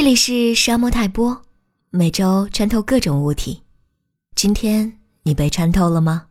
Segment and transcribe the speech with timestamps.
[0.00, 1.42] 这里是沙漠泰波，
[1.90, 3.64] 每周穿透各种物体。
[4.36, 6.26] 今天你被穿透了吗？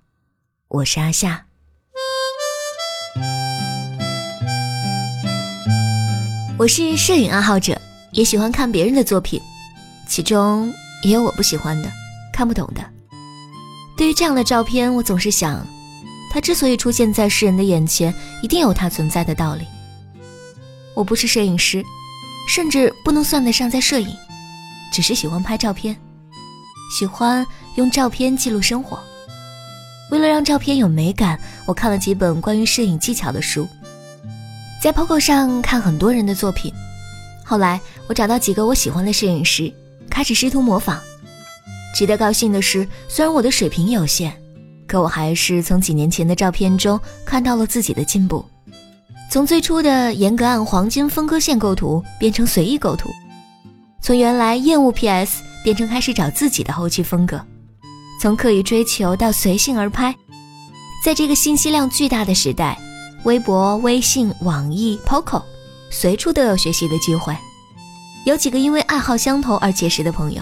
[0.70, 1.46] 我是阿夏。
[6.58, 7.78] 我是摄影爱好者，
[8.14, 9.38] 也喜欢看别人的作品，
[10.08, 10.74] 其中
[11.04, 11.92] 也有我不喜欢的、
[12.32, 12.82] 看不懂的。
[13.98, 15.62] 对于这样的照片，我总是想，
[16.32, 19.66] 它之所以出现在世人的眼前，一定有它存在的道理。
[20.94, 21.84] 我不是摄影师。
[22.48, 24.16] 甚至不能算得上在摄影，
[24.92, 25.96] 只是喜欢拍照片，
[26.98, 27.46] 喜欢
[27.76, 28.98] 用照片记录生活。
[30.10, 33.68] 为了让照片有美感，我看了几本关于摄影技巧的书，
[34.82, 36.74] 在 Poco 上看很多人的作品。
[37.44, 39.72] 后来我找到几个我喜欢的摄影师，
[40.10, 41.00] 开始试图模仿。
[41.94, 44.32] 值得高兴的是，虽然我的水平有限，
[44.88, 48.46] 可我还是从几年前的照片中看到了自己的进步。
[49.30, 53.10] 从最初的严格按黄金分割线构图变成随意构图，
[54.02, 57.40] 从原来厌恶 PS 变成开始找自己的后期风格，
[58.22, 60.16] 从刻意追求到随性而拍，
[61.04, 62.80] 在这个信息量巨大的时代，
[63.26, 65.44] 微博、微信、网易、Poco，
[65.92, 67.36] 随处都有学习的机会。
[68.26, 70.42] 有几个因为爱好相投而结识的朋友，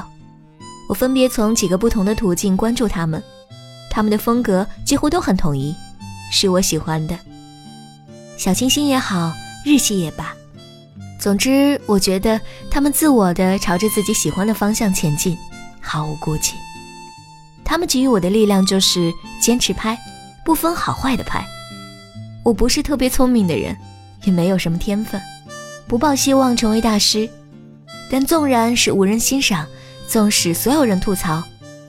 [0.88, 3.22] 我分别从几个不同的途径关注他们，
[3.90, 5.74] 他们的风格几乎都很统一，
[6.32, 7.18] 是我喜欢的。
[8.38, 9.34] 小清新也好，
[9.66, 10.36] 日系也罢，
[11.20, 15.38] 总之，我觉得他们自我的朝着自己喜欢的方向前进，
[15.82, 16.54] 毫无顾忌。
[17.64, 19.98] 他们给予我的力量就是坚持拍，
[20.46, 21.44] 不分好坏的拍。
[22.44, 23.76] 我不是特别聪明的人，
[24.24, 25.20] 也没有什么天分，
[25.88, 27.28] 不抱希望成为大师。
[28.12, 29.66] 但纵然是无人欣赏，
[30.08, 31.42] 纵使所有人吐槽，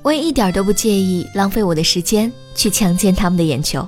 [0.02, 3.86] 我也一点都不介意浪费我的时间去强奸他们的眼球。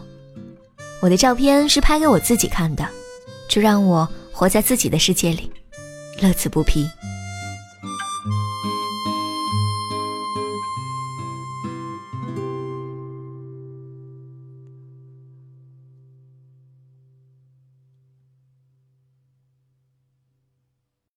[1.00, 2.86] 我的照片是拍给我自己看的，
[3.48, 5.50] 就让我活在自己的世界里，
[6.20, 6.88] 乐此不疲。